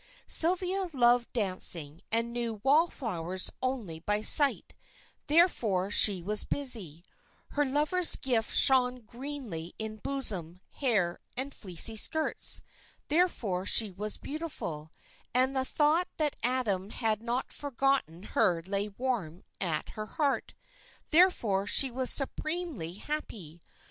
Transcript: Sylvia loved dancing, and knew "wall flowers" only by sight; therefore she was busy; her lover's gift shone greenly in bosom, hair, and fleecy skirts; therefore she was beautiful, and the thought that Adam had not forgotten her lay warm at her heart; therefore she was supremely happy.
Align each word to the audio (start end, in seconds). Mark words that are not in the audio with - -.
Sylvia 0.25 0.89
loved 0.93 1.31
dancing, 1.31 2.01
and 2.11 2.33
knew 2.33 2.59
"wall 2.63 2.87
flowers" 2.87 3.51
only 3.61 3.99
by 3.99 4.23
sight; 4.23 4.73
therefore 5.27 5.91
she 5.91 6.23
was 6.23 6.43
busy; 6.43 7.03
her 7.49 7.63
lover's 7.63 8.15
gift 8.15 8.57
shone 8.57 9.01
greenly 9.01 9.75
in 9.77 9.97
bosom, 9.97 10.59
hair, 10.71 11.19
and 11.37 11.53
fleecy 11.53 11.95
skirts; 11.95 12.63
therefore 13.09 13.63
she 13.67 13.91
was 13.91 14.17
beautiful, 14.17 14.91
and 15.35 15.55
the 15.55 15.63
thought 15.63 16.07
that 16.17 16.35
Adam 16.41 16.89
had 16.89 17.21
not 17.21 17.53
forgotten 17.53 18.23
her 18.23 18.63
lay 18.65 18.89
warm 18.89 19.43
at 19.61 19.89
her 19.91 20.07
heart; 20.07 20.55
therefore 21.11 21.67
she 21.67 21.91
was 21.91 22.09
supremely 22.09 22.93
happy. 22.93 23.61